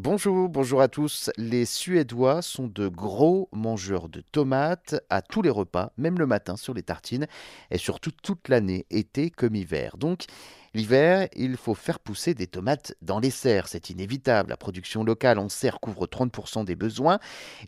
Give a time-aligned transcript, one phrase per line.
[0.00, 1.28] Bonjour, bonjour à tous.
[1.38, 6.56] Les Suédois sont de gros mangeurs de tomates à tous les repas, même le matin
[6.56, 7.26] sur les tartines,
[7.72, 9.96] et surtout toute l'année, été comme hiver.
[9.96, 10.26] Donc,
[10.74, 14.50] l'hiver, il faut faire pousser des tomates dans les serres, c'est inévitable.
[14.50, 17.18] La production locale en serre couvre 30% des besoins.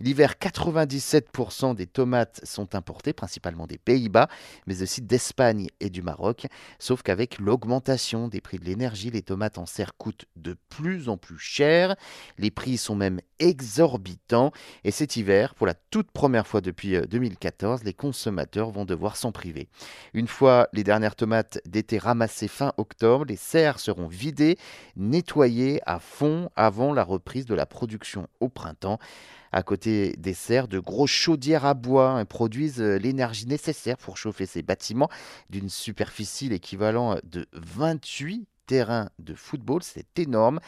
[0.01, 4.29] L'hiver, 97% des tomates sont importées, principalement des Pays-Bas,
[4.67, 6.47] mais aussi d'Espagne et du Maroc.
[6.79, 11.17] Sauf qu'avec l'augmentation des prix de l'énergie, les tomates en serre coûtent de plus en
[11.17, 11.97] plus cher.
[12.39, 14.53] Les prix sont même exorbitants
[14.85, 19.17] et cet hiver, pour la toute première fois depuis 2014, euh, les consommateurs vont devoir
[19.17, 19.69] s'en priver.
[20.15, 22.91] Une fois les dernières tomates d'été ramassées fin octobre,
[23.27, 24.57] les serres seront vidées,
[24.97, 28.99] nettoyées à fond avant la reprise de la production au printemps.
[29.53, 34.17] À côté des serres, de grosses chaudières à bois hein, produisent euh, l'énergie nécessaire pour
[34.17, 35.09] chauffer ces bâtiments
[35.49, 40.61] d'une superficie l'équivalent de 28 terrain de football, c'est énorme.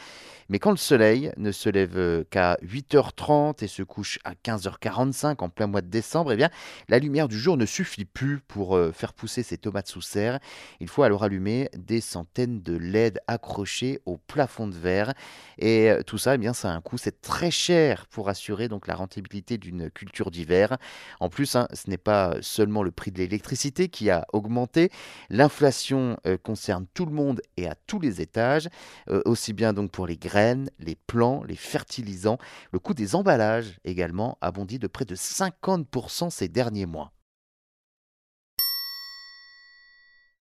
[0.49, 5.37] Mais quand le soleil ne se lève euh, qu'à 8h30 et se couche à 15h45
[5.41, 6.49] en plein mois de décembre, eh bien,
[6.89, 10.39] la lumière du jour ne suffit plus pour euh, faire pousser ces tomates sous serre.
[10.81, 15.13] Il faut alors allumer des centaines de LED accrochés au plafond de verre.
[15.59, 16.97] Et euh, tout ça, eh bien, ça a un coût.
[16.97, 20.77] C'est très cher pour assurer donc la rentabilité d'une culture d'hiver.
[21.21, 24.91] En plus, hein, ce n'est pas seulement le prix de l'électricité qui a augmenté.
[25.29, 28.69] L'inflation concerne tout le monde et à tout les étages,
[29.09, 32.37] euh, aussi bien donc pour les graines, les plants, les fertilisants.
[32.71, 37.12] Le coût des emballages également a bondi de près de 50% ces derniers mois.